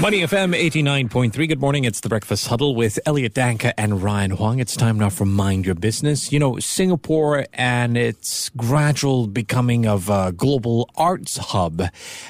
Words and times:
Money 0.00 0.22
FM 0.22 0.56
89.3. 0.56 1.48
Good 1.48 1.60
morning. 1.60 1.84
It's 1.84 2.00
the 2.00 2.08
Breakfast 2.08 2.48
Huddle 2.48 2.74
with 2.74 2.98
Elliot 3.06 3.34
Danker 3.34 3.72
and 3.78 4.02
Ryan 4.02 4.32
Huang. 4.32 4.58
It's 4.58 4.74
time 4.74 4.98
now 4.98 5.10
for 5.10 5.24
Mind 5.24 5.64
Your 5.64 5.76
Business. 5.76 6.32
You 6.32 6.40
know, 6.40 6.58
Singapore 6.58 7.46
and 7.52 7.96
its 7.96 8.48
gradual 8.56 9.28
becoming 9.28 9.86
of 9.86 10.08
a 10.08 10.32
global 10.32 10.90
arts 10.96 11.36
hub 11.36 11.82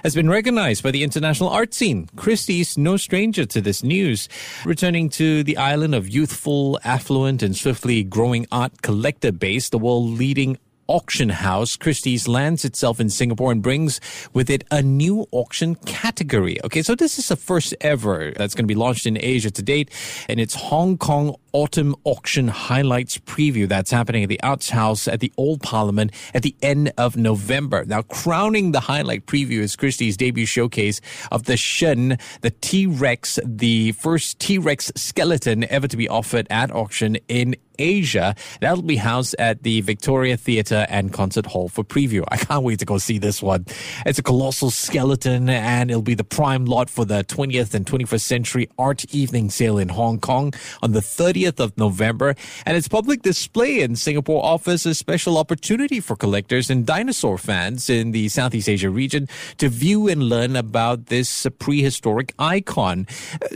has 0.02 0.14
been 0.14 0.28
recognized 0.28 0.82
by 0.82 0.90
the 0.90 1.02
international 1.02 1.48
art 1.48 1.72
scene. 1.72 2.08
Christie's 2.16 2.76
no 2.76 2.98
stranger 2.98 3.46
to 3.46 3.60
this 3.60 3.82
news. 3.82 4.28
Returning 4.66 5.08
to 5.10 5.42
the 5.42 5.56
island 5.56 5.94
of 5.94 6.08
youthful, 6.08 6.78
affluent, 6.84 7.42
and 7.42 7.56
swiftly 7.56 8.02
growing 8.02 8.46
art 8.52 8.82
collector 8.82 9.32
base, 9.32 9.70
the 9.70 9.78
world 9.78 10.10
leading 10.10 10.58
auction 10.88 11.28
house, 11.28 11.76
Christie's 11.76 12.28
lands 12.28 12.64
itself 12.64 13.00
in 13.00 13.10
Singapore 13.10 13.52
and 13.52 13.62
brings 13.62 14.00
with 14.32 14.50
it 14.50 14.64
a 14.70 14.82
new 14.82 15.26
auction 15.30 15.74
category. 15.74 16.62
Okay, 16.64 16.82
so 16.82 16.94
this 16.94 17.18
is 17.18 17.28
the 17.28 17.36
first 17.36 17.74
ever 17.80 18.32
that's 18.36 18.54
going 18.54 18.64
to 18.64 18.68
be 18.68 18.74
launched 18.74 19.06
in 19.06 19.18
Asia 19.20 19.50
to 19.50 19.62
date, 19.62 19.90
and 20.28 20.40
it's 20.40 20.54
Hong 20.54 20.98
Kong 20.98 21.36
Autumn 21.52 21.94
Auction 22.04 22.48
Highlights 22.48 23.18
Preview 23.18 23.68
that's 23.68 23.90
happening 23.90 24.22
at 24.22 24.28
the 24.28 24.42
Arts 24.42 24.70
House 24.70 25.06
at 25.06 25.20
the 25.20 25.32
Old 25.36 25.62
Parliament 25.62 26.12
at 26.34 26.42
the 26.42 26.56
end 26.62 26.92
of 26.96 27.16
November. 27.16 27.84
Now, 27.84 28.02
crowning 28.02 28.72
the 28.72 28.80
highlight 28.80 29.26
preview 29.26 29.60
is 29.60 29.76
Christie's 29.76 30.16
debut 30.16 30.46
showcase 30.46 31.00
of 31.30 31.44
the 31.44 31.56
Shen, 31.56 32.18
the 32.40 32.50
T 32.50 32.86
Rex, 32.86 33.38
the 33.44 33.92
first 33.92 34.38
T 34.38 34.58
Rex 34.58 34.90
skeleton 34.96 35.64
ever 35.64 35.88
to 35.88 35.96
be 35.96 36.08
offered 36.08 36.46
at 36.50 36.70
auction 36.70 37.16
in 37.28 37.54
Asia. 37.78 38.34
That'll 38.60 38.82
be 38.82 38.96
housed 38.96 39.34
at 39.38 39.62
the 39.62 39.80
Victoria 39.80 40.36
Theatre 40.36 40.86
and 40.88 41.12
Concert 41.12 41.46
Hall 41.46 41.68
for 41.68 41.84
preview. 41.84 42.24
I 42.28 42.36
can't 42.36 42.64
wait 42.64 42.78
to 42.80 42.84
go 42.84 42.98
see 42.98 43.18
this 43.18 43.42
one. 43.42 43.66
It's 44.04 44.18
a 44.18 44.22
colossal 44.22 44.70
skeleton 44.70 45.48
and 45.48 45.90
it'll 45.90 46.02
be 46.02 46.14
the 46.14 46.24
prime 46.24 46.64
lot 46.66 46.90
for 46.90 47.04
the 47.04 47.24
20th 47.24 47.74
and 47.74 47.86
21st 47.86 48.20
century 48.20 48.68
art 48.78 49.04
evening 49.14 49.50
sale 49.50 49.78
in 49.78 49.88
Hong 49.88 50.20
Kong 50.20 50.52
on 50.82 50.92
the 50.92 51.00
30th 51.00 51.60
of 51.60 51.76
November. 51.78 52.34
And 52.66 52.76
its 52.76 52.88
public 52.88 53.22
display 53.22 53.80
in 53.80 53.96
Singapore 53.96 54.44
offers 54.44 54.84
a 54.86 54.94
special 54.94 55.38
opportunity 55.38 56.00
for 56.00 56.16
collectors 56.16 56.70
and 56.70 56.84
dinosaur 56.84 57.38
fans 57.38 57.88
in 57.88 58.12
the 58.12 58.28
Southeast 58.28 58.68
Asia 58.68 58.90
region 58.90 59.28
to 59.58 59.68
view 59.68 60.08
and 60.08 60.22
learn 60.22 60.56
about 60.56 61.06
this 61.06 61.46
prehistoric 61.58 62.34
icon. 62.38 63.06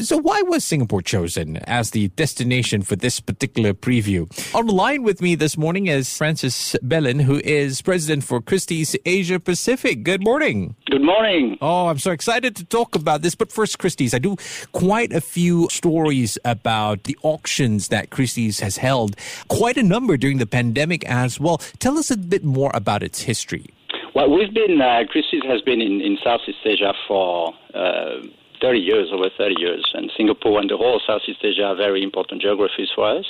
So 0.01 0.17
why 0.17 0.43
was 0.43 0.65
Singapore 0.65 1.03
chosen 1.03 1.59
as 1.59 1.91
the 1.91 2.09
destination 2.09 2.83
for 2.83 2.97
this 2.97 3.21
particular 3.21 3.75
preview? 3.75 4.06
On 4.07 4.67
the 4.67 4.73
line 4.73 5.03
with 5.03 5.21
me 5.21 5.35
this 5.35 5.59
morning 5.59 5.89
is 5.89 6.17
Francis 6.17 6.77
Belin, 6.81 7.23
who 7.23 7.41
is 7.43 7.83
president 7.83 8.23
for 8.23 8.41
Christie's 8.41 8.95
Asia 9.05 9.41
Pacific. 9.41 10.05
Good 10.05 10.23
morning. 10.23 10.77
Good 10.89 11.03
morning. 11.03 11.59
Oh, 11.61 11.89
I'm 11.89 11.99
so 11.99 12.13
excited 12.13 12.55
to 12.57 12.65
talk 12.65 12.95
about 12.95 13.23
this. 13.23 13.35
But 13.35 13.51
first, 13.51 13.81
Christie's, 13.81 14.15
I 14.15 14.19
do 14.19 14.37
quite 14.71 15.13
a 15.13 15.21
few 15.21 15.69
stories 15.71 16.39
about 16.45 17.03
the 17.03 17.19
auctions 17.23 17.89
that 17.89 18.11
Christie's 18.11 18.61
has 18.61 18.77
held, 18.77 19.17
quite 19.49 19.77
a 19.77 19.83
number 19.83 20.17
during 20.17 20.39
the 20.39 20.47
pandemic 20.47 21.05
as 21.07 21.41
well. 21.41 21.59
Tell 21.81 21.99
us 21.99 22.09
a 22.09 22.17
bit 22.17 22.45
more 22.45 22.71
about 22.75 23.03
its 23.03 23.23
history. 23.23 23.67
Well, 24.15 24.31
we've 24.31 24.55
been, 24.55 24.81
uh, 24.81 25.03
Christie's 25.11 25.43
has 25.49 25.63
been 25.63 25.81
in, 25.81 26.01
in 26.01 26.17
Southeast 26.23 26.59
Asia 26.65 26.93
for. 27.09 27.55
Uh, 27.75 28.21
30 28.61 28.79
years, 28.79 29.09
over 29.13 29.29
30 29.37 29.55
years, 29.59 29.85
and 29.95 30.11
Singapore 30.17 30.61
and 30.61 30.71
the 30.71 30.77
whole 30.77 31.01
Southeast 31.07 31.41
Asia 31.43 31.65
are 31.65 31.77
very 31.77 32.03
important 32.03 32.43
geographies 32.43 32.89
for 32.95 33.19
us. 33.19 33.25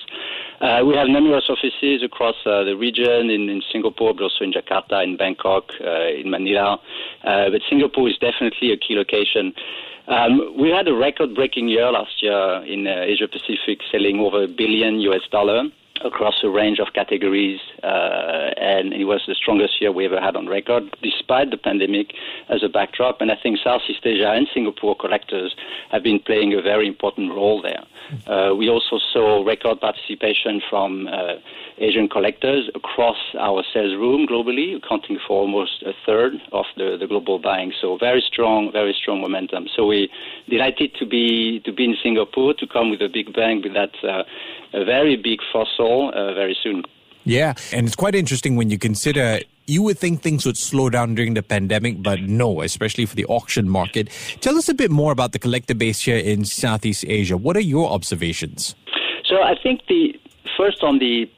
Uh, 0.60 0.82
we 0.86 0.94
have 0.94 1.08
numerous 1.08 1.48
offices 1.48 2.02
across 2.02 2.36
uh, 2.46 2.64
the 2.64 2.76
region 2.76 3.30
in, 3.30 3.48
in, 3.48 3.62
Singapore, 3.72 4.14
but 4.14 4.24
also 4.24 4.44
in 4.44 4.52
Jakarta, 4.52 5.02
in 5.04 5.16
Bangkok, 5.16 5.70
uh, 5.80 6.08
in 6.08 6.30
Manila. 6.30 6.78
Uh, 7.24 7.50
but 7.50 7.60
Singapore 7.68 8.08
is 8.08 8.16
definitely 8.18 8.72
a 8.72 8.76
key 8.76 8.94
location. 8.96 9.52
Um, 10.08 10.54
we 10.58 10.70
had 10.70 10.86
a 10.86 10.94
record-breaking 10.94 11.68
year 11.68 11.90
last 11.90 12.22
year 12.22 12.64
in 12.64 12.86
uh, 12.86 13.02
Asia 13.02 13.28
Pacific, 13.28 13.80
selling 13.90 14.20
over 14.20 14.44
a 14.44 14.48
billion 14.48 15.00
US 15.00 15.22
dollar 15.30 15.64
across 16.04 16.42
a 16.42 16.48
range 16.48 16.78
of 16.78 16.92
categories, 16.94 17.60
uh, 17.82 18.50
and 18.56 18.92
it 18.92 19.04
was 19.04 19.22
the 19.26 19.34
strongest 19.34 19.80
year 19.80 19.92
we 19.92 20.04
ever 20.04 20.20
had 20.20 20.36
on 20.36 20.46
record, 20.46 20.84
despite 21.02 21.50
the 21.50 21.56
pandemic 21.56 22.14
as 22.48 22.62
a 22.62 22.68
backdrop. 22.68 23.20
And 23.20 23.30
I 23.30 23.36
think 23.42 23.58
Southeast 23.62 24.00
Asia 24.04 24.30
and 24.32 24.46
Singapore 24.52 24.96
collectors 24.96 25.54
have 25.90 26.02
been 26.02 26.18
playing 26.18 26.54
a 26.54 26.62
very 26.62 26.86
important 26.86 27.30
role 27.32 27.62
there. 27.62 27.84
Uh, 28.26 28.54
we 28.54 28.68
also 28.68 28.98
saw 29.12 29.44
record 29.44 29.80
participation 29.80 30.62
from 30.70 31.08
uh, 31.08 31.34
Asian 31.78 32.08
collectors 32.08 32.70
across 32.74 33.16
our 33.38 33.62
sales 33.72 33.94
room 33.96 34.26
globally, 34.26 34.76
accounting 34.76 35.18
for 35.26 35.40
almost 35.40 35.82
a 35.82 35.92
third 36.06 36.34
of 36.52 36.64
the, 36.76 36.96
the 36.98 37.06
global 37.06 37.38
buying. 37.38 37.72
So 37.80 37.98
very 37.98 38.22
strong, 38.26 38.70
very 38.72 38.94
strong 38.98 39.20
momentum. 39.20 39.66
So 39.74 39.86
we 39.86 40.08
delighted 40.48 40.94
to 41.00 41.06
be 41.06 41.60
to 41.64 41.72
be 41.72 41.84
in 41.84 41.96
Singapore 42.02 42.54
to 42.54 42.66
come 42.66 42.90
with 42.90 43.02
a 43.02 43.08
big 43.08 43.34
bang 43.34 43.60
with 43.62 43.74
that 43.74 43.92
uh, 44.04 44.22
a 44.72 44.84
very 44.84 45.16
big 45.16 45.40
fossil 45.52 45.95
uh, 46.04 46.34
very 46.34 46.56
soon. 46.62 46.82
Yeah, 47.24 47.54
and 47.72 47.86
it's 47.86 47.96
quite 47.96 48.14
interesting 48.14 48.54
when 48.54 48.70
you 48.70 48.78
consider 48.78 49.40
you 49.66 49.82
would 49.82 49.98
think 49.98 50.22
things 50.22 50.46
would 50.46 50.56
slow 50.56 50.90
down 50.90 51.14
during 51.16 51.34
the 51.34 51.42
pandemic, 51.42 52.02
but 52.02 52.20
no, 52.20 52.62
especially 52.62 53.04
for 53.04 53.16
the 53.16 53.24
auction 53.26 53.68
market. 53.68 54.08
Tell 54.40 54.56
us 54.56 54.68
a 54.68 54.74
bit 54.74 54.92
more 54.92 55.10
about 55.10 55.32
the 55.32 55.40
collector 55.40 55.74
base 55.74 56.00
here 56.02 56.18
in 56.18 56.44
Southeast 56.44 57.04
Asia. 57.08 57.36
What 57.36 57.56
are 57.56 57.66
your 57.74 57.90
observations? 57.90 58.76
So 59.24 59.42
I 59.42 59.54
think 59.60 59.80
the 59.88 60.14
first 60.56 60.82
on 60.82 61.00
the 61.00 61.28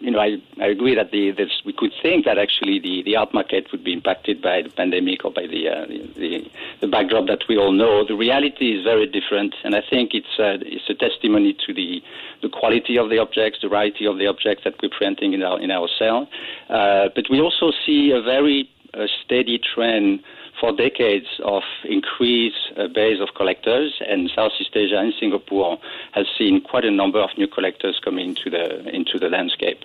you 0.00 0.10
know, 0.10 0.18
I, 0.18 0.38
I 0.60 0.66
agree 0.66 0.94
that 0.94 1.10
the, 1.10 1.30
this, 1.30 1.62
we 1.64 1.72
could 1.72 1.92
think 2.02 2.24
that 2.24 2.38
actually 2.38 2.80
the, 2.80 3.02
the 3.04 3.16
art 3.16 3.34
market 3.34 3.66
would 3.70 3.84
be 3.84 3.92
impacted 3.92 4.40
by 4.40 4.62
the 4.62 4.70
pandemic 4.70 5.24
or 5.24 5.30
by 5.30 5.46
the, 5.46 5.68
uh, 5.68 5.86
the, 5.86 6.50
the 6.80 6.88
backdrop 6.88 7.26
that 7.26 7.44
we 7.48 7.58
all 7.58 7.72
know. 7.72 8.04
The 8.06 8.16
reality 8.16 8.72
is 8.72 8.82
very 8.82 9.06
different, 9.06 9.54
and 9.62 9.74
I 9.74 9.82
think 9.88 10.10
it's, 10.14 10.38
uh, 10.38 10.56
it's 10.64 10.88
a 10.88 10.94
testimony 10.94 11.54
to 11.66 11.74
the, 11.74 12.02
the 12.42 12.48
quality 12.48 12.96
of 12.96 13.10
the 13.10 13.18
objects, 13.18 13.60
the 13.60 13.68
variety 13.68 14.06
of 14.06 14.16
the 14.16 14.26
objects 14.26 14.64
that 14.64 14.74
we're 14.82 14.88
presenting 14.88 15.34
in 15.34 15.42
our, 15.42 15.60
in 15.60 15.70
our 15.70 15.88
cell. 15.98 16.28
Uh, 16.70 17.08
but 17.14 17.24
we 17.30 17.40
also 17.40 17.70
see 17.84 18.10
a 18.12 18.22
very 18.22 18.70
uh, 18.94 19.06
steady 19.24 19.60
trend 19.74 20.20
for 20.60 20.72
decades 20.72 21.26
of 21.42 21.62
increased 21.84 22.72
uh, 22.76 22.86
base 22.88 23.18
of 23.20 23.34
collectors, 23.34 24.00
and 24.06 24.30
Southeast 24.34 24.70
Asia 24.74 24.98
and 24.98 25.14
Singapore 25.18 25.78
has 26.12 26.26
seen 26.38 26.60
quite 26.60 26.84
a 26.84 26.90
number 26.90 27.18
of 27.18 27.30
new 27.38 27.48
collectors 27.48 27.98
coming 28.04 28.30
into 28.30 28.50
the 28.50 28.86
into 28.94 29.18
the 29.18 29.28
landscape. 29.28 29.78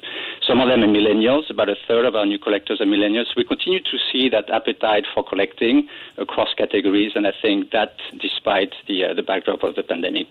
Some 0.45 0.59
of 0.59 0.67
them 0.67 0.83
are 0.83 0.87
millennials. 0.87 1.49
About 1.49 1.69
a 1.69 1.75
third 1.87 2.05
of 2.05 2.15
our 2.15 2.25
new 2.25 2.37
collectors 2.37 2.81
are 2.81 2.85
millennials. 2.85 3.35
We 3.35 3.45
continue 3.45 3.79
to 3.79 3.97
see 4.11 4.29
that 4.29 4.49
appetite 4.49 5.05
for 5.13 5.23
collecting 5.23 5.87
across 6.17 6.53
categories, 6.53 7.13
and 7.15 7.25
I 7.25 7.33
think 7.41 7.71
that 7.71 7.95
despite 8.19 8.73
the 8.87 9.05
uh, 9.05 9.13
the 9.13 9.23
backdrop 9.23 9.63
of 9.63 9.75
the 9.75 9.83
pandemic, 9.83 10.27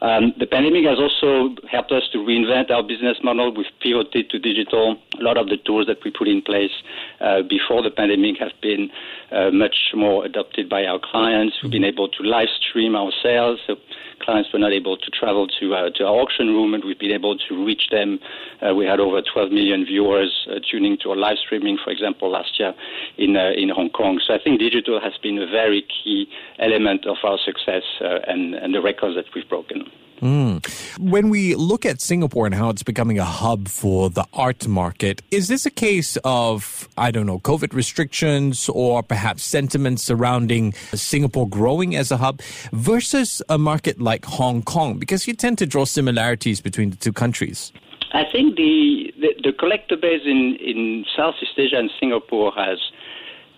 um, 0.00 0.32
the 0.38 0.46
pandemic 0.46 0.84
has 0.86 0.98
also 0.98 1.54
helped 1.70 1.92
us 1.92 2.04
to 2.12 2.18
reinvent 2.18 2.70
our 2.70 2.82
business 2.82 3.18
model. 3.22 3.54
We've 3.54 3.66
pivoted 3.80 4.30
to 4.30 4.38
digital. 4.38 4.96
A 5.20 5.22
lot 5.22 5.36
of 5.36 5.48
the 5.48 5.58
tools 5.58 5.86
that 5.86 6.02
we 6.04 6.10
put 6.10 6.28
in 6.28 6.40
place 6.40 6.72
uh, 7.20 7.42
before 7.42 7.82
the 7.82 7.90
pandemic 7.90 8.38
have 8.38 8.52
been 8.62 8.90
uh, 9.30 9.50
much 9.50 9.81
more 9.94 10.24
adopted 10.24 10.68
by 10.68 10.84
our 10.84 10.98
clients. 10.98 11.56
We've 11.62 11.72
been 11.72 11.84
able 11.84 12.08
to 12.08 12.22
live 12.22 12.48
stream 12.60 12.94
our 12.94 13.12
sales. 13.22 13.60
So 13.66 13.76
clients 14.20 14.50
were 14.52 14.58
not 14.58 14.72
able 14.72 14.96
to 14.96 15.10
travel 15.10 15.46
to, 15.60 15.74
uh, 15.74 15.90
to 15.96 16.04
our 16.04 16.20
auction 16.20 16.48
room, 16.48 16.74
and 16.74 16.84
we've 16.84 16.98
been 16.98 17.12
able 17.12 17.36
to 17.36 17.64
reach 17.64 17.88
them. 17.90 18.18
Uh, 18.60 18.74
we 18.74 18.86
had 18.86 19.00
over 19.00 19.20
12 19.22 19.50
million 19.50 19.84
viewers 19.84 20.46
uh, 20.50 20.60
tuning 20.70 20.96
to 21.02 21.10
our 21.10 21.16
live 21.16 21.38
streaming, 21.38 21.78
for 21.82 21.90
example, 21.90 22.30
last 22.30 22.58
year 22.58 22.74
in, 23.18 23.36
uh, 23.36 23.50
in 23.56 23.68
Hong 23.68 23.90
Kong. 23.90 24.20
So 24.26 24.34
I 24.34 24.38
think 24.42 24.60
digital 24.60 25.00
has 25.00 25.12
been 25.22 25.38
a 25.38 25.46
very 25.46 25.82
key 25.82 26.28
element 26.58 27.06
of 27.06 27.16
our 27.24 27.38
success 27.44 27.82
uh, 28.00 28.18
and, 28.26 28.54
and 28.54 28.74
the 28.74 28.80
records 28.80 29.16
that 29.16 29.26
we've 29.34 29.48
broken. 29.48 29.90
Mm. 30.22 30.64
When 31.00 31.30
we 31.30 31.56
look 31.56 31.84
at 31.84 32.00
Singapore 32.00 32.46
and 32.46 32.54
how 32.54 32.70
it's 32.70 32.84
becoming 32.84 33.18
a 33.18 33.24
hub 33.24 33.66
for 33.66 34.08
the 34.08 34.24
art 34.32 34.68
market, 34.68 35.20
is 35.32 35.48
this 35.48 35.66
a 35.66 35.70
case 35.70 36.16
of, 36.24 36.88
I 36.96 37.10
don't 37.10 37.26
know, 37.26 37.40
COVID 37.40 37.74
restrictions 37.74 38.68
or 38.68 39.02
perhaps 39.02 39.42
sentiments 39.42 40.04
surrounding 40.04 40.74
Singapore 40.94 41.48
growing 41.48 41.96
as 41.96 42.12
a 42.12 42.18
hub 42.18 42.40
versus 42.72 43.42
a 43.48 43.58
market 43.58 44.00
like 44.00 44.24
Hong 44.24 44.62
Kong? 44.62 44.98
Because 44.98 45.26
you 45.26 45.34
tend 45.34 45.58
to 45.58 45.66
draw 45.66 45.84
similarities 45.84 46.60
between 46.60 46.90
the 46.90 46.96
two 46.96 47.12
countries. 47.12 47.72
I 48.12 48.24
think 48.30 48.56
the, 48.56 49.12
the, 49.18 49.34
the 49.42 49.52
collector 49.52 49.96
base 49.96 50.22
in, 50.24 50.56
in 50.60 51.04
Southeast 51.16 51.52
Asia 51.56 51.78
and 51.78 51.90
Singapore 51.98 52.52
has 52.54 52.78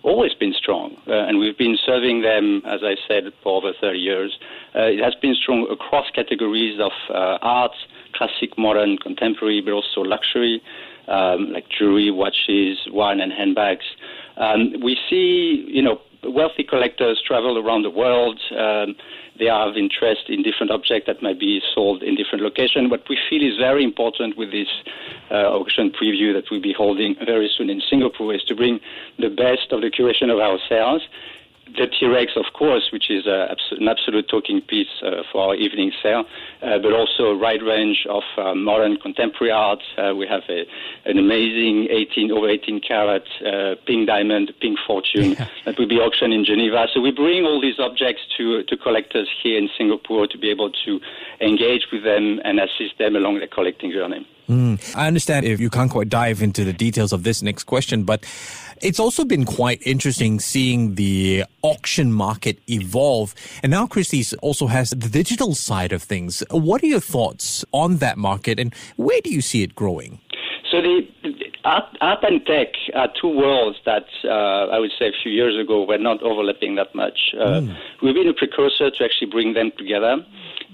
always 0.05 0.35
been 0.35 0.53
strong, 0.53 0.97
uh, 1.09 1.13
and 1.27 1.39
we've 1.39 1.57
been 1.59 1.77
serving 1.85 2.23
them, 2.23 2.63
as 2.67 2.81
I 2.83 2.95
said, 3.09 3.25
for 3.43 3.57
over 3.57 3.73
30 3.81 3.99
years. 3.99 4.39
Uh, 4.75 4.83
it 4.83 5.03
has 5.03 5.15
been 5.21 5.35
strong 5.35 5.67
across 5.71 6.07
categories 6.15 6.79
of 6.79 6.93
uh, 7.11 7.39
art, 7.41 7.73
classic, 8.15 8.57
modern, 8.57 8.99
contemporary, 8.99 9.61
but 9.61 9.73
also 9.73 10.03
luxury, 10.03 10.63
um, 11.09 11.53
like 11.53 11.65
jewelry, 11.69 12.11
watches, 12.11 12.79
wine, 12.91 13.21
and 13.21 13.33
handbags. 13.33 13.85
Um, 14.37 14.75
we 14.83 14.97
see, 15.09 15.65
you 15.69 15.83
know, 15.83 16.01
wealthy 16.31 16.65
collectors 16.65 17.23
travel 17.27 17.59
around 17.59 17.83
the 17.83 17.91
world. 17.91 18.41
Um, 18.51 18.97
they 19.39 19.47
have 19.47 19.77
interest 19.77 20.29
in 20.29 20.43
different 20.43 20.71
objects 20.71 21.07
that 21.07 21.23
might 21.23 21.41
be 21.41 21.61
sold 21.75 22.03
in 22.03 22.15
different 22.15 22.45
locations. 22.45 22.91
What 22.91 23.09
we 23.09 23.19
feel 23.29 23.43
is 23.43 23.57
very 23.57 23.83
important 23.83 24.37
with 24.37 24.53
this 24.53 24.69
uh, 25.31 25.51
auction 25.51 25.91
preview 25.91 26.33
that 26.35 26.45
we'll 26.51 26.63
be 26.63 26.73
holding 26.73 27.17
very 27.25 27.51
soon 27.57 27.69
in 27.69 27.81
Singapore 27.81 28.35
is 28.35 28.45
to 28.45 28.55
bring 28.55 28.81
the 29.19 29.29
best 29.29 29.73
of 29.73 29.81
the 29.81 29.91
curation 29.91 30.31
of 30.31 30.39
our 30.39 30.59
sales 30.69 31.03
the 31.67 31.87
T-Rex, 31.87 32.33
of 32.37 32.53
course, 32.53 32.91
which 32.93 33.11
is 33.11 33.27
uh, 33.27 33.55
an 33.73 33.89
absolute 33.89 34.29
talking 34.29 34.61
piece 34.61 34.89
uh, 35.03 35.23
for 35.31 35.49
our 35.49 35.55
evening 35.55 35.93
sale, 36.03 36.25
uh, 36.63 36.79
but 36.79 36.93
also 36.93 37.25
a 37.25 37.39
wide 37.39 37.63
range 37.63 38.07
of 38.09 38.23
uh, 38.37 38.55
modern 38.55 38.97
contemporary 38.97 39.51
art. 39.51 39.83
Uh, 39.97 40.15
we 40.15 40.27
have 40.27 40.43
a, 40.49 40.65
an 41.05 41.19
amazing 41.19 41.89
18 41.91 42.31
over 42.31 42.49
18 42.49 42.81
carat 42.81 43.25
uh, 43.45 43.75
pink 43.87 44.07
diamond, 44.07 44.53
pink 44.61 44.79
fortune 44.87 45.37
that 45.65 45.79
will 45.79 45.89
be 45.89 45.99
auctioned 45.99 46.33
in 46.33 46.45
Geneva. 46.45 46.87
So 46.93 47.01
we 47.01 47.11
bring 47.11 47.45
all 47.45 47.61
these 47.61 47.79
objects 47.79 48.23
to 48.37 48.63
to 48.65 48.77
collectors 48.77 49.29
here 49.43 49.59
in 49.59 49.69
Singapore 49.77 50.27
to 50.27 50.39
be 50.39 50.51
able 50.51 50.71
to 50.85 51.01
engage 51.41 51.87
with 51.93 52.05
them 52.05 52.41
and 52.45 52.61
assist 52.61 52.99
them 52.99 53.17
along 53.17 53.39
their 53.39 53.49
collecting 53.49 53.91
journey. 53.91 54.27
Mm. 54.49 54.95
I 54.95 55.07
understand 55.07 55.47
if 55.47 55.61
you 55.61 55.71
can't 55.71 55.91
quite 55.91 56.09
dive 56.09 56.43
into 56.43 56.65
the 56.65 56.73
details 56.73 57.13
of 57.13 57.23
this 57.23 57.43
next 57.43 57.65
question, 57.65 58.05
but 58.05 58.25
it's 58.83 59.01
also 59.01 59.25
been 59.25 59.45
quite 59.45 59.81
interesting 59.87 60.41
seeing 60.41 60.97
the 60.97 61.45
auction 61.63 62.13
market 62.13 62.59
evolve. 62.69 63.35
And 63.63 63.71
now 63.71 63.87
Christie's 63.87 64.35
also 64.35 64.67
has 64.67 64.91
the 64.91 65.09
digital 65.09 65.55
side 65.55 65.93
of 65.93 66.03
things. 66.03 66.43
What 66.51 66.83
are 66.83 66.87
your 66.87 67.01
thoughts 67.01 67.65
on 67.73 67.99
that 67.99 68.19
market 68.19 68.59
and 68.59 68.75
where 68.97 69.21
do 69.23 69.31
you 69.31 69.41
see 69.41 69.63
it 69.63 69.75
growing? 69.75 70.21
So 70.71 70.83
the, 70.83 71.07
art, 71.65 71.85
art, 72.01 72.23
and 72.23 72.45
tech 72.47 72.69
are 72.95 73.09
two 73.21 73.29
worlds 73.29 73.79
that 73.85 74.05
uh, 74.25 74.73
I 74.73 74.79
would 74.79 74.93
say 74.99 75.07
a 75.09 75.13
few 75.23 75.33
years 75.33 75.59
ago 75.59 75.85
were 75.85 75.99
not 75.99 76.23
overlapping 76.23 76.75
that 76.77 76.95
much. 76.95 77.35
Uh, 77.39 77.61
mm. 77.61 77.77
We've 78.03 78.15
been 78.15 78.29
a 78.29 78.35
precursor 78.35 78.91
to 78.91 79.05
actually 79.05 79.31
bring 79.31 79.55
them 79.55 79.73
together. 79.77 80.17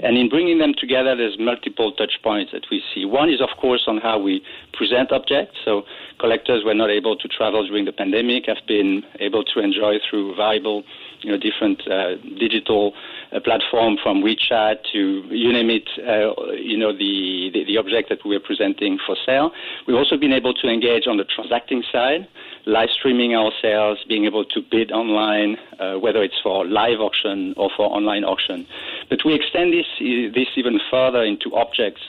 And 0.02 0.16
in 0.16 0.28
bringing 0.28 0.58
them 0.58 0.72
together, 0.78 1.14
there's 1.14 1.38
multiple 1.38 1.92
touch 1.92 2.14
points 2.22 2.52
that 2.52 2.66
we 2.70 2.82
see. 2.94 3.04
One 3.04 3.28
is, 3.28 3.40
of 3.40 3.50
course, 3.60 3.84
on 3.86 3.98
how 3.98 4.18
we 4.18 4.42
present 4.72 5.12
objects. 5.12 5.58
So 5.64 5.82
collectors 6.20 6.62
were 6.64 6.74
not 6.74 6.90
able 6.90 7.16
to 7.16 7.26
travel 7.26 7.66
during 7.66 7.86
the 7.86 7.92
pandemic 7.92 8.46
have 8.46 8.58
been 8.68 9.02
able 9.18 9.42
to 9.42 9.60
enjoy 9.60 9.98
through 10.08 10.36
viable, 10.36 10.84
you 11.22 11.32
know, 11.32 11.38
different 11.38 11.80
uh, 11.88 12.16
digital 12.38 12.92
uh, 13.32 13.40
platform 13.40 13.96
from 14.02 14.22
WeChat 14.22 14.76
to 14.92 15.24
you 15.30 15.52
name 15.52 15.70
it, 15.70 15.88
uh, 15.98 16.52
you 16.52 16.76
know, 16.76 16.92
the, 16.92 17.50
the, 17.54 17.64
the 17.64 17.76
object 17.78 18.10
that 18.10 18.24
we 18.24 18.36
are 18.36 18.40
presenting 18.40 18.98
for 19.04 19.16
sale. 19.24 19.50
We've 19.86 19.96
also 19.96 20.16
been 20.16 20.32
able 20.32 20.54
to 20.54 20.68
engage 20.68 21.06
on 21.06 21.16
the 21.16 21.24
transacting 21.24 21.82
side, 21.90 22.28
live 22.66 22.90
streaming 22.90 23.34
our 23.34 23.52
sales, 23.62 23.98
being 24.06 24.26
able 24.26 24.44
to 24.44 24.60
bid 24.70 24.92
online, 24.92 25.56
uh, 25.78 25.94
whether 25.94 26.22
it's 26.22 26.38
for 26.42 26.66
live 26.66 27.00
auction 27.00 27.54
or 27.56 27.70
for 27.74 27.86
online 27.86 28.24
auction. 28.24 28.66
But 29.08 29.24
we 29.24 29.34
extend 29.34 29.72
this, 29.72 29.86
this 29.98 30.48
even 30.56 30.78
further 30.90 31.22
into 31.22 31.54
objects. 31.54 32.02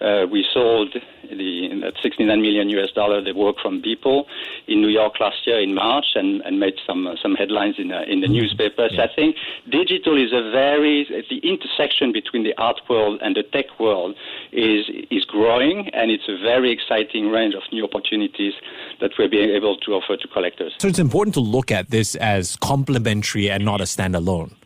Uh, 0.00 0.26
we 0.30 0.46
sold 0.52 0.94
the, 1.28 1.82
at 1.84 1.94
69 2.02 2.40
million 2.40 2.68
US 2.70 2.90
dollar 2.92 3.20
the 3.20 3.32
work 3.32 3.56
from 3.60 3.82
Beeple 3.82 4.24
in 4.66 4.80
New 4.80 4.88
York 4.88 5.18
last 5.20 5.46
year 5.46 5.60
in 5.60 5.74
March 5.74 6.06
and, 6.14 6.40
and 6.42 6.60
made 6.60 6.74
some 6.86 7.06
uh, 7.06 7.14
some 7.20 7.34
headlines 7.34 7.76
in 7.78 7.92
uh, 7.92 8.02
in 8.06 8.20
the 8.20 8.28
newspapers. 8.28 8.92
Yeah. 8.94 9.04
I 9.04 9.14
think 9.14 9.36
digital 9.68 10.16
is 10.16 10.32
a 10.32 10.50
very 10.50 11.06
the 11.28 11.38
intersection 11.38 12.12
between 12.12 12.44
the 12.44 12.54
art 12.58 12.80
world 12.88 13.20
and 13.22 13.34
the 13.36 13.42
tech 13.42 13.80
world 13.80 14.14
is 14.52 14.86
is 15.10 15.24
growing 15.24 15.88
and 15.90 16.10
it's 16.10 16.28
a 16.28 16.38
very 16.38 16.70
exciting 16.70 17.30
range 17.30 17.54
of 17.54 17.62
new 17.72 17.84
opportunities 17.84 18.54
that 19.00 19.10
we're 19.18 19.28
being 19.28 19.50
able 19.50 19.76
to 19.78 19.92
offer 19.92 20.16
to 20.16 20.28
collectors. 20.28 20.74
So 20.78 20.88
it's 20.88 20.98
important 20.98 21.34
to 21.34 21.40
look 21.40 21.70
at 21.70 21.90
this 21.90 22.14
as 22.16 22.56
complementary 22.56 23.50
and 23.50 23.64
not 23.64 23.80
a 23.80 23.84
standalone. 23.84 24.57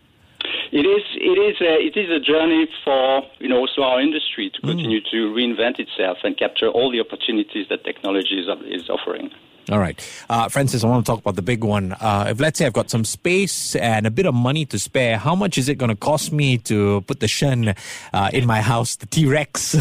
It 0.72 0.86
is 0.86 1.04
it 1.14 1.38
is 1.38 1.60
a, 1.60 1.74
it 1.84 1.96
is 1.98 2.08
a 2.08 2.18
journey 2.18 2.66
for 2.82 3.22
you 3.38 3.48
know 3.48 3.58
also 3.58 3.82
our 3.82 4.00
industry 4.00 4.50
to 4.50 4.60
mm. 4.62 4.68
continue 4.70 5.02
mm. 5.02 5.10
to 5.10 5.16
reinvent 5.30 5.78
itself 5.78 6.18
and 6.24 6.34
capture 6.36 6.68
all 6.68 6.90
the 6.90 6.98
opportunities 6.98 7.66
that 7.68 7.84
technology 7.84 8.40
is, 8.40 8.48
is 8.64 8.88
offering. 8.88 9.30
All 9.70 9.78
right. 9.78 9.98
Uh, 10.28 10.48
Francis, 10.48 10.82
I 10.82 10.88
want 10.88 11.06
to 11.06 11.12
talk 11.12 11.20
about 11.20 11.36
the 11.36 11.42
big 11.42 11.62
one. 11.62 11.92
Uh, 11.92 12.26
if 12.30 12.40
let's 12.40 12.58
say 12.58 12.66
I've 12.66 12.72
got 12.72 12.90
some 12.90 13.04
space 13.04 13.76
and 13.76 14.06
a 14.06 14.10
bit 14.10 14.26
of 14.26 14.34
money 14.34 14.64
to 14.66 14.78
spare, 14.78 15.18
how 15.18 15.36
much 15.36 15.56
is 15.56 15.68
it 15.68 15.76
going 15.76 15.90
to 15.90 15.96
cost 15.96 16.32
me 16.32 16.58
to 16.58 17.02
put 17.02 17.20
the 17.20 17.28
Shen 17.28 17.74
uh, 18.12 18.30
in 18.32 18.46
my 18.46 18.60
house, 18.60 18.96
the 18.96 19.06
T 19.06 19.24
Rex? 19.26 19.60
so, 19.62 19.78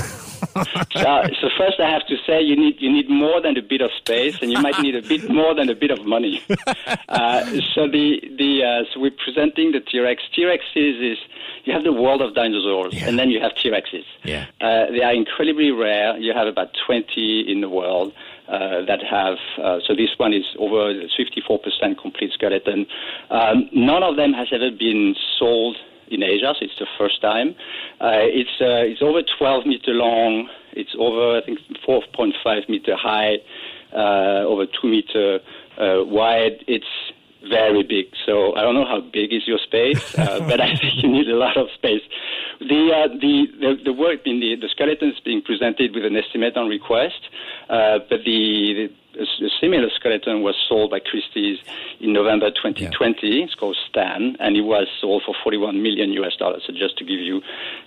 so, 0.93 1.49
first 1.57 1.79
I 1.79 1.89
have 1.89 2.05
to 2.07 2.15
say 2.27 2.41
you 2.41 2.55
need 2.55 2.75
you 2.79 2.91
need 2.91 3.09
more 3.09 3.41
than 3.41 3.57
a 3.57 3.61
bit 3.61 3.81
of 3.81 3.91
space, 3.97 4.39
and 4.41 4.51
you 4.51 4.61
might 4.61 4.79
need 4.81 4.95
a 4.95 5.01
bit 5.01 5.29
more 5.29 5.55
than 5.55 5.69
a 5.69 5.75
bit 5.75 5.91
of 5.91 6.05
money. 6.05 6.43
Uh, 7.09 7.43
so 7.75 7.87
the 7.87 8.21
the 8.37 8.63
uh, 8.63 8.83
so 8.93 8.99
we're 8.99 9.11
presenting 9.11 9.71
the 9.73 9.81
T 9.81 9.99
Rex. 9.99 10.23
T 10.33 10.43
Rexes 10.43 11.11
is 11.11 11.17
you 11.65 11.73
have 11.73 11.83
the 11.83 11.91
world 11.91 12.21
of 12.21 12.33
dinosaurs, 12.33 12.93
yeah. 12.93 13.07
and 13.07 13.19
then 13.19 13.29
you 13.29 13.39
have 13.41 13.53
T 13.55 13.69
Rexes. 13.69 14.05
Yeah. 14.23 14.45
Uh, 14.61 14.89
they 14.91 15.01
are 15.01 15.13
incredibly 15.13 15.71
rare. 15.71 16.17
You 16.17 16.33
have 16.33 16.47
about 16.47 16.75
20 16.85 17.51
in 17.51 17.61
the 17.61 17.69
world 17.69 18.13
uh, 18.51 18.83
that 18.85 18.99
have, 19.09 19.37
uh, 19.63 19.79
so 19.87 19.95
this 19.95 20.09
one 20.17 20.33
is 20.33 20.43
over 20.59 20.93
54% 21.17 21.97
complete 22.01 22.31
skeleton. 22.33 22.85
Um, 23.29 23.69
none 23.73 24.03
of 24.03 24.17
them 24.17 24.33
has 24.33 24.49
ever 24.51 24.69
been 24.69 25.15
sold 25.39 25.77
in 26.09 26.21
Asia, 26.21 26.53
so 26.59 26.65
it's 26.65 26.77
the 26.77 26.87
first 26.97 27.21
time. 27.21 27.55
Uh, 28.01 28.27
it's, 28.27 28.59
uh, 28.59 28.83
it's 28.83 29.01
over 29.01 29.21
12 29.39 29.65
meter 29.65 29.93
long, 29.93 30.49
it's 30.73 30.93
over, 30.99 31.37
I 31.37 31.45
think, 31.45 31.59
4.5 31.87 32.67
meter 32.67 32.95
high, 32.97 33.37
uh, 33.95 34.43
over 34.45 34.65
2 34.65 34.87
meter 34.87 35.39
uh, 35.79 36.03
wide. 36.03 36.63
It's 36.67 36.85
very 37.49 37.83
big. 37.83 38.05
So 38.25 38.55
I 38.55 38.61
don't 38.61 38.75
know 38.75 38.85
how 38.85 39.01
big 39.01 39.33
is 39.33 39.47
your 39.47 39.59
space, 39.59 40.17
uh, 40.17 40.39
but 40.47 40.61
I 40.61 40.75
think 40.75 41.03
you 41.03 41.09
need 41.09 41.27
a 41.29 41.35
lot 41.35 41.57
of 41.57 41.67
space. 41.75 42.01
The 42.59 42.91
uh, 42.93 43.07
the, 43.19 43.47
the, 43.59 43.75
the 43.85 43.93
work 43.93 44.21
in 44.25 44.39
the 44.39 44.55
the 44.55 44.69
skeleton 44.69 45.09
is 45.09 45.19
being 45.25 45.41
presented 45.41 45.95
with 45.95 46.05
an 46.05 46.15
estimate 46.15 46.57
on 46.57 46.67
request, 46.67 47.21
uh, 47.69 47.99
but 48.09 48.19
the, 48.25 48.89
a 49.19 49.49
similar 49.59 49.89
skeleton 49.95 50.41
was 50.41 50.55
sold 50.67 50.91
by 50.91 50.99
Christie's 50.99 51.59
in 51.99 52.13
November 52.13 52.49
2020. 52.51 53.27
Yeah. 53.27 53.43
It's 53.43 53.55
called 53.55 53.77
Stan, 53.89 54.35
and 54.39 54.55
it 54.55 54.61
was 54.61 54.87
sold 54.99 55.23
for 55.25 55.35
41 55.43 55.81
million 55.81 56.11
US 56.13 56.35
dollars. 56.37 56.63
So 56.65 56.73
just 56.73 56.97
to 56.97 57.03
give 57.03 57.19
you 57.19 57.41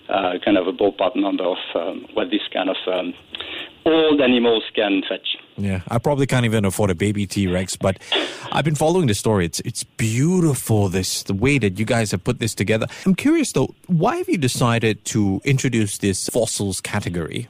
uh, 0.09 0.37
kind 0.43 0.57
of 0.57 0.67
a 0.67 0.73
ballpark 0.73 1.15
number 1.15 1.43
of 1.43 1.57
um, 1.73 2.05
what 2.13 2.29
this 2.29 2.41
kind 2.53 2.69
of 2.69 2.77
um, 2.87 3.13
old 3.85 4.21
animals 4.21 4.63
can 4.75 5.03
fetch. 5.07 5.37
Yeah, 5.57 5.81
I 5.87 5.99
probably 5.99 6.27
can't 6.27 6.45
even 6.45 6.65
afford 6.65 6.89
a 6.89 6.95
baby 6.95 7.25
T 7.25 7.47
Rex, 7.47 7.75
but 7.75 8.01
I've 8.51 8.65
been 8.65 8.75
following 8.75 9.07
the 9.07 9.13
story. 9.13 9.45
It's 9.45 9.59
it's 9.61 9.83
beautiful. 9.83 10.89
This 10.89 11.23
the 11.23 11.33
way 11.33 11.57
that 11.59 11.79
you 11.79 11.85
guys 11.85 12.11
have 12.11 12.23
put 12.23 12.39
this 12.39 12.53
together. 12.53 12.87
I'm 13.05 13.15
curious 13.15 13.51
though, 13.51 13.73
why 13.87 14.17
have 14.17 14.29
you 14.29 14.37
decided 14.37 15.05
to 15.05 15.41
introduce 15.43 15.97
this 15.99 16.29
fossils 16.29 16.81
category? 16.81 17.47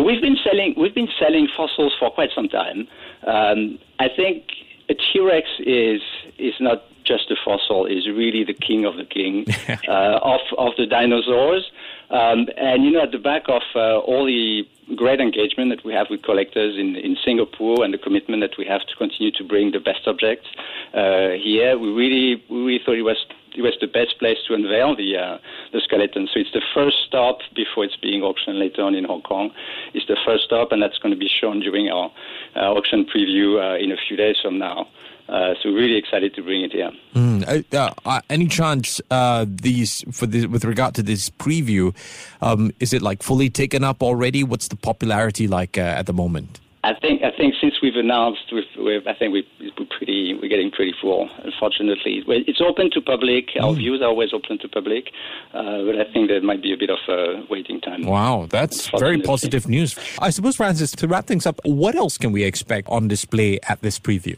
So 0.00 0.06
we've 0.06 0.22
been 0.22 0.38
selling 0.42 0.72
we've 0.78 0.94
been 0.94 1.10
selling 1.18 1.46
fossils 1.54 1.92
for 1.98 2.10
quite 2.10 2.30
some 2.34 2.48
time. 2.48 2.88
Um, 3.26 3.78
I 3.98 4.08
think 4.08 4.44
a 4.88 4.94
T 4.94 5.20
Rex 5.20 5.46
is 5.58 6.00
is 6.38 6.54
not 6.58 6.84
just 7.04 7.30
a 7.30 7.36
fossil; 7.44 7.84
is 7.84 8.08
really 8.08 8.42
the 8.42 8.54
king 8.54 8.86
of 8.86 8.96
the 8.96 9.04
king 9.04 9.44
uh, 9.88 10.20
of 10.22 10.40
of 10.56 10.72
the 10.78 10.86
dinosaurs. 10.86 11.70
Um, 12.08 12.48
and 12.56 12.82
you 12.82 12.92
know, 12.92 13.02
at 13.02 13.12
the 13.12 13.18
back 13.18 13.42
of 13.48 13.60
uh, 13.74 13.98
all 13.98 14.24
the 14.24 14.66
great 14.96 15.20
engagement 15.20 15.68
that 15.68 15.84
we 15.84 15.92
have 15.92 16.08
with 16.08 16.22
collectors 16.22 16.78
in, 16.78 16.96
in 16.96 17.18
Singapore 17.22 17.84
and 17.84 17.92
the 17.92 17.98
commitment 17.98 18.40
that 18.40 18.56
we 18.56 18.64
have 18.64 18.80
to 18.86 18.96
continue 18.96 19.30
to 19.32 19.44
bring 19.44 19.70
the 19.72 19.80
best 19.80 20.08
objects 20.08 20.48
uh, 20.94 21.36
here, 21.36 21.76
we 21.76 21.90
really 21.90 22.42
we 22.48 22.56
really 22.64 22.80
thought 22.82 22.96
it 22.96 23.02
was 23.02 23.18
it 23.56 23.62
was 23.62 23.74
the 23.80 23.86
best 23.86 24.18
place 24.18 24.38
to 24.48 24.54
unveil 24.54 24.96
the 24.96 25.16
uh, 25.16 25.38
the 25.72 25.80
skeleton. 25.80 26.28
So 26.32 26.40
it's 26.40 26.52
the 26.52 26.62
first 26.74 26.96
stop 27.06 27.38
before 27.54 27.84
it's 27.84 27.96
being 27.96 28.22
auctioned 28.22 28.58
later 28.58 28.82
on 28.82 28.94
in 28.94 29.04
Hong 29.04 29.22
Kong. 29.22 29.50
It's 29.94 30.06
the 30.06 30.16
first 30.24 30.44
stop, 30.44 30.72
and 30.72 30.82
that's 30.82 30.98
going 30.98 31.14
to 31.14 31.18
be 31.18 31.28
shown 31.28 31.60
during 31.60 31.88
our 31.88 32.10
uh, 32.56 32.72
auction 32.72 33.04
preview 33.04 33.58
uh, 33.58 33.82
in 33.82 33.92
a 33.92 33.96
few 34.08 34.16
days 34.16 34.36
from 34.42 34.58
now. 34.58 34.88
Uh, 35.28 35.54
so 35.62 35.70
really 35.70 35.94
excited 35.94 36.34
to 36.34 36.42
bring 36.42 36.62
it 36.62 36.72
here. 36.72 36.90
Mm, 37.14 37.64
uh, 37.72 37.94
uh, 38.04 38.20
any 38.28 38.48
chance 38.48 39.00
uh, 39.12 39.46
these 39.48 40.04
for 40.10 40.26
this, 40.26 40.46
with 40.46 40.64
regard 40.64 40.96
to 40.96 41.04
this 41.04 41.30
preview, 41.30 41.94
um, 42.42 42.72
is 42.80 42.92
it 42.92 43.00
like 43.00 43.22
fully 43.22 43.48
taken 43.48 43.84
up 43.84 44.02
already? 44.02 44.42
What's 44.42 44.66
the 44.66 44.76
popularity 44.76 45.46
like 45.46 45.78
uh, 45.78 45.82
at 45.82 46.06
the 46.06 46.12
moment? 46.12 46.58
I 46.82 46.94
think 46.94 47.22
I 47.22 47.30
think 47.30 47.54
since 47.60 47.74
we've 47.80 47.94
announced, 47.96 48.52
we've, 48.52 48.64
we've, 48.84 49.06
I 49.06 49.14
think 49.14 49.32
we, 49.32 49.46
are 49.66 49.86
pretty 50.00 50.34
we're 50.34 50.48
getting 50.48 50.70
pretty 50.70 50.94
full. 51.00 51.28
Unfortunately, 51.44 52.24
it's 52.26 52.60
open 52.60 52.90
to 52.92 53.00
public. 53.00 53.50
Our 53.60 53.72
mm. 53.72 53.76
views 53.76 54.00
are 54.00 54.08
always 54.08 54.32
open 54.32 54.58
to 54.60 54.68
public, 54.68 55.10
uh, 55.52 55.84
but 55.84 56.00
I 56.00 56.10
think 56.12 56.28
there 56.28 56.40
might 56.40 56.62
be 56.62 56.72
a 56.72 56.76
bit 56.76 56.90
of 56.90 56.98
a 57.08 57.44
waiting 57.50 57.80
time. 57.80 58.06
Wow, 58.06 58.46
that's 58.48 58.88
very 58.98 59.20
positive 59.20 59.68
news. 59.68 59.98
I 60.18 60.30
suppose, 60.30 60.56
Francis, 60.56 60.92
to 60.92 61.06
wrap 61.06 61.26
things 61.26 61.46
up, 61.46 61.60
what 61.64 61.94
else 61.94 62.16
can 62.16 62.32
we 62.32 62.44
expect 62.44 62.88
on 62.88 63.08
display 63.08 63.60
at 63.68 63.82
this 63.82 63.98
preview? 63.98 64.36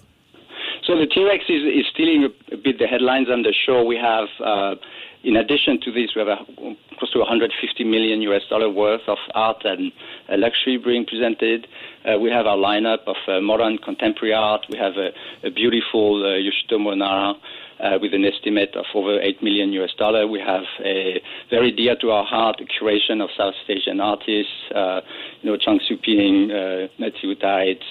So 0.84 0.98
the 0.98 1.06
T-Rex 1.06 1.44
is, 1.48 1.62
is 1.62 1.86
stealing 1.94 2.24
a, 2.24 2.54
a 2.54 2.56
bit 2.56 2.80
the 2.80 2.88
headlines 2.88 3.28
on 3.30 3.42
the 3.42 3.54
show. 3.64 3.84
We 3.84 3.96
have, 3.96 4.28
uh, 4.44 4.74
in 5.22 5.36
addition 5.36 5.80
to 5.82 5.92
this, 5.92 6.10
we 6.16 6.26
have 6.26 6.28
a, 6.28 6.38
close 7.02 7.10
to 7.10 7.18
150 7.18 7.82
million 7.82 8.22
US 8.22 8.42
dollar 8.48 8.70
worth 8.70 9.08
of 9.08 9.18
art 9.34 9.64
and 9.64 9.90
uh, 10.28 10.36
luxury 10.36 10.78
being 10.78 11.04
presented. 11.04 11.66
Uh, 12.04 12.16
we 12.16 12.30
have 12.30 12.46
our 12.46 12.56
lineup 12.56 13.00
of 13.08 13.16
uh, 13.26 13.40
modern 13.40 13.76
contemporary 13.78 14.32
art. 14.32 14.64
We 14.70 14.78
have 14.78 14.92
a, 14.96 15.10
a 15.44 15.50
beautiful 15.50 16.22
uh, 16.22 16.38
Yoshitomo 16.38 16.96
Nara 16.96 17.34
uh, 17.82 17.98
with 18.00 18.14
an 18.14 18.24
estimate 18.24 18.74
of 18.76 18.84
over 18.94 19.20
8 19.20 19.42
million 19.42 19.72
US 19.72 19.90
dollar. 19.98 20.26
We 20.26 20.40
have 20.40 20.64
a 20.84 21.20
very 21.50 21.72
dear 21.72 21.96
to 21.96 22.10
our 22.10 22.24
heart 22.24 22.60
a 22.60 22.64
curation 22.64 23.22
of 23.22 23.30
Southeast 23.36 23.68
Asian 23.68 24.00
artists, 24.00 24.52
uh, 24.74 25.00
you 25.42 25.50
know, 25.50 25.56
Chang 25.56 25.80
Ping, 26.02 26.50
uh, 26.50 26.88
Matthew. 26.98 27.34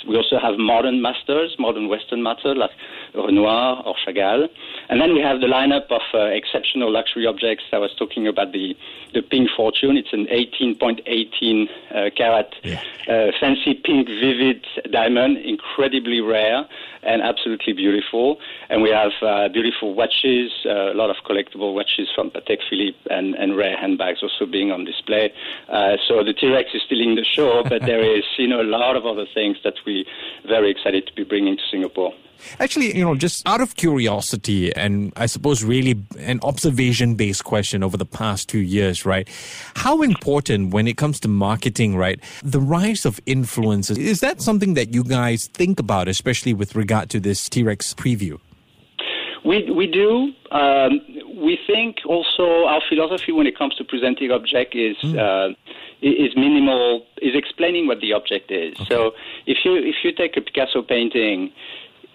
We 0.07 0.15
also 0.15 0.39
have 0.39 0.57
modern 0.57 1.01
masters, 1.01 1.55
modern 1.59 1.89
Western 1.89 2.23
masters 2.23 2.57
like 2.57 2.71
Renoir 3.13 3.83
or 3.85 3.95
Chagall. 4.05 4.47
And 4.89 5.01
then 5.01 5.13
we 5.13 5.21
have 5.21 5.41
the 5.41 5.47
lineup 5.47 5.91
of 5.91 6.01
uh, 6.13 6.19
exceptional 6.25 6.91
luxury 6.91 7.25
objects. 7.25 7.65
I 7.73 7.77
was 7.77 7.91
talking 7.97 8.27
about 8.27 8.53
the, 8.53 8.75
the 9.13 9.21
pink 9.21 9.49
fortune. 9.55 9.97
It's 9.97 10.13
an 10.13 10.27
18.18 10.27 11.67
uh, 11.93 12.09
carat 12.15 12.53
yeah. 12.63 12.81
uh, 13.07 13.31
fancy 13.39 13.73
pink 13.73 14.07
vivid 14.07 14.65
diamond, 14.91 15.37
incredibly 15.37 16.21
rare 16.21 16.65
and 17.03 17.21
absolutely 17.21 17.73
beautiful. 17.73 18.37
And 18.69 18.81
we 18.81 18.89
have 18.89 19.11
uh, 19.21 19.47
beautiful 19.81 19.95
watches, 19.95 20.51
uh, 20.65 20.93
a 20.93 20.95
lot 20.95 21.09
of 21.09 21.17
collectible 21.25 21.73
watches 21.73 22.07
from 22.13 22.29
Patek 22.29 22.59
Philippe, 22.69 22.97
and, 23.09 23.35
and 23.35 23.57
rare 23.57 23.77
handbags 23.77 24.21
also 24.21 24.45
being 24.49 24.71
on 24.71 24.85
display. 24.85 25.33
Uh, 25.69 25.97
so 26.07 26.23
the 26.23 26.33
T-Rex 26.33 26.69
is 26.73 26.81
stealing 26.85 27.15
the 27.15 27.25
show, 27.25 27.63
but 27.69 27.81
there 27.85 28.03
is 28.03 28.23
you 28.37 28.47
know 28.47 28.61
a 28.61 28.63
lot 28.63 28.95
of 28.95 29.05
other 29.05 29.25
things 29.33 29.57
that 29.63 29.73
we 29.85 30.05
very 30.47 30.69
excited 30.71 31.07
to 31.07 31.13
be 31.13 31.23
bringing 31.23 31.57
to 31.57 31.63
Singapore. 31.71 32.13
Actually, 32.59 32.95
you 32.97 33.03
know, 33.03 33.13
just 33.13 33.47
out 33.47 33.61
of 33.61 33.75
curiosity 33.75 34.75
and 34.75 35.13
I 35.15 35.27
suppose 35.27 35.63
really 35.63 36.03
an 36.17 36.39
observation 36.41 37.13
based 37.13 37.43
question 37.43 37.83
over 37.83 37.97
the 37.97 38.05
past 38.05 38.49
two 38.49 38.61
years, 38.61 39.05
right? 39.05 39.29
How 39.75 40.01
important 40.01 40.73
when 40.73 40.87
it 40.87 40.97
comes 40.97 41.19
to 41.19 41.27
marketing, 41.27 41.95
right? 41.95 42.19
The 42.43 42.59
rise 42.59 43.05
of 43.05 43.23
influencers, 43.25 43.99
is 43.99 44.21
that 44.21 44.41
something 44.41 44.73
that 44.73 44.91
you 44.91 45.03
guys 45.03 45.49
think 45.53 45.79
about, 45.79 46.07
especially 46.07 46.55
with 46.55 46.75
regard 46.75 47.11
to 47.11 47.19
this 47.19 47.47
T 47.47 47.61
Rex 47.61 47.93
preview? 47.93 48.39
We, 49.43 49.71
we 49.71 49.87
do. 49.87 50.33
Um, 50.51 51.01
we 51.35 51.57
think 51.65 51.97
also 52.05 52.65
our 52.65 52.81
philosophy 52.87 53.31
when 53.31 53.47
it 53.47 53.57
comes 53.57 53.75
to 53.75 53.83
presenting 53.83 54.31
object 54.31 54.75
is 54.75 54.97
mm. 54.97 55.17
uh, 55.17 55.55
is 56.01 56.35
minimal, 56.35 57.05
is 57.21 57.33
explaining 57.35 57.87
what 57.87 58.01
the 58.01 58.13
object 58.13 58.51
is. 58.51 58.75
Okay. 58.79 58.85
So 58.89 59.11
if 59.47 59.59
you 59.65 59.75
if 59.75 59.95
you 60.03 60.11
take 60.11 60.37
a 60.37 60.41
Picasso 60.41 60.81
painting, 60.83 61.51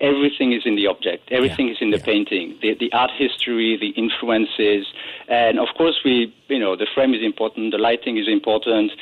everything 0.00 0.52
is 0.52 0.62
in 0.64 0.76
the 0.76 0.86
object, 0.86 1.30
everything 1.30 1.68
yeah. 1.68 1.72
is 1.72 1.78
in 1.80 1.90
the 1.90 1.98
yeah. 1.98 2.04
painting, 2.04 2.58
the, 2.60 2.74
the 2.74 2.92
art 2.92 3.10
history, 3.16 3.76
the 3.80 3.90
influences, 4.00 4.86
and 5.28 5.58
of 5.58 5.68
course 5.76 6.00
we, 6.04 6.34
you 6.48 6.58
know, 6.58 6.76
the 6.76 6.86
frame 6.94 7.14
is 7.14 7.22
important, 7.22 7.72
the 7.72 7.78
lighting 7.78 8.18
is 8.18 8.28
important, 8.28 8.92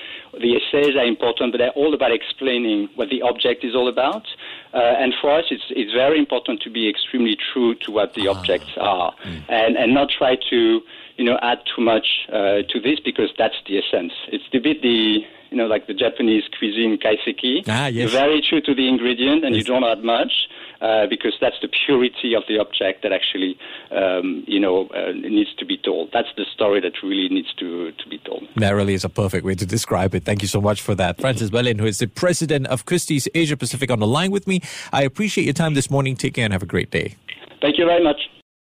the 0.40 0.56
essays 0.56 0.96
are 0.96 1.04
important, 1.04 1.52
but 1.52 1.58
they're 1.58 1.70
all 1.70 1.94
about 1.94 2.12
explaining 2.12 2.88
what 2.94 3.08
the 3.08 3.22
object 3.22 3.64
is 3.64 3.74
all 3.74 3.88
about. 3.88 4.26
Uh, 4.72 4.78
and 4.98 5.14
for 5.20 5.30
us, 5.30 5.44
it's 5.50 5.64
it's 5.70 5.92
very 5.92 6.18
important 6.18 6.60
to 6.62 6.70
be 6.70 6.88
extremely 6.88 7.36
true 7.52 7.74
to 7.76 7.92
what 7.92 8.14
the 8.14 8.26
ah. 8.26 8.32
objects 8.32 8.72
are, 8.76 9.14
mm. 9.24 9.42
and 9.48 9.76
and 9.76 9.94
not 9.94 10.08
try 10.10 10.36
to 10.50 10.80
you 11.16 11.24
know 11.24 11.38
add 11.42 11.58
too 11.74 11.82
much 11.82 12.26
uh, 12.28 12.62
to 12.68 12.80
this 12.82 12.98
because 13.04 13.30
that's 13.38 13.54
the 13.66 13.78
essence. 13.78 14.12
It's 14.28 14.44
a 14.52 14.58
bit 14.58 14.82
the 14.82 15.20
you 15.50 15.56
know 15.56 15.66
like 15.66 15.86
the 15.86 15.94
Japanese 15.94 16.44
cuisine 16.58 16.98
kaiseki. 16.98 17.64
Ah, 17.68 17.86
yes. 17.86 18.10
Very 18.10 18.40
true 18.40 18.60
to 18.62 18.74
the 18.74 18.88
ingredient, 18.88 19.44
and 19.44 19.54
yes. 19.54 19.60
you 19.60 19.72
don't 19.72 19.84
add 19.84 20.02
much 20.02 20.48
uh, 20.80 21.06
because 21.08 21.34
that's 21.40 21.56
the 21.62 21.68
purity 21.86 22.34
of 22.34 22.42
the 22.48 22.58
object 22.58 23.02
that 23.02 23.12
actually, 23.12 23.56
um, 23.90 24.44
you 24.46 24.60
know, 24.60 24.88
uh, 24.88 25.12
needs 25.12 25.54
to 25.58 25.64
be 25.64 25.76
told. 25.76 26.10
That's 26.12 26.28
the 26.36 26.44
story 26.54 26.80
that 26.80 26.92
really 27.02 27.28
needs 27.28 27.52
to, 27.54 27.92
to 27.92 28.08
be 28.08 28.18
told. 28.18 28.46
That 28.56 28.74
is 28.88 29.04
a 29.04 29.08
perfect 29.08 29.44
way 29.44 29.54
to 29.54 29.66
describe 29.66 30.14
it. 30.14 30.24
Thank 30.24 30.42
you 30.42 30.48
so 30.48 30.60
much 30.60 30.82
for 30.82 30.94
that. 30.96 31.20
Francis 31.20 31.50
Belin, 31.50 31.78
who 31.78 31.86
is 31.86 31.98
the 31.98 32.06
president 32.06 32.66
of 32.66 32.84
Christie's 32.84 33.28
Asia 33.34 33.56
Pacific 33.56 33.90
on 33.90 34.00
the 34.00 34.06
line 34.06 34.30
with 34.30 34.46
me. 34.46 34.60
I 34.92 35.02
appreciate 35.02 35.44
your 35.44 35.54
time 35.54 35.74
this 35.74 35.90
morning. 35.90 36.16
Take 36.16 36.34
care 36.34 36.44
and 36.44 36.52
have 36.52 36.62
a 36.62 36.66
great 36.66 36.90
day. 36.90 37.16
Thank 37.60 37.78
you 37.78 37.86
very 37.86 38.02
much. 38.02 38.16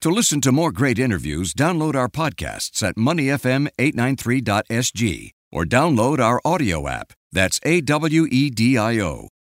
To 0.02 0.10
listen 0.10 0.42
to 0.42 0.52
more 0.52 0.72
great 0.72 1.00
interviews, 1.00 1.54
download 1.54 1.96
our 1.96 2.08
podcasts 2.08 2.84
at 2.84 2.96
moneyfm893.sg 2.96 5.32
or 5.52 5.66
download 5.66 6.20
our 6.20 6.40
audio 6.46 6.88
app. 6.88 7.14
That's 7.32 7.60
A 7.64 7.82
W 7.82 8.28
E 8.30 8.52
D 8.52 8.78
I 8.78 9.00
O. 9.00 9.30